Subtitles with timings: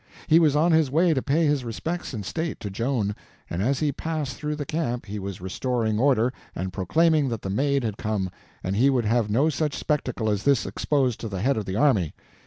[0.25, 3.15] He was on his way to pay his respects in state to Joan,
[3.51, 7.51] and as he passed through the camp he was restoring order, and proclaiming that the
[7.51, 8.31] Maid had come,
[8.63, 11.75] and he would have no such spectacle as this exposed to the head of the
[11.75, 12.15] army.